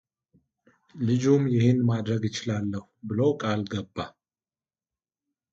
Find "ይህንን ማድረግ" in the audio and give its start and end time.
1.53-2.21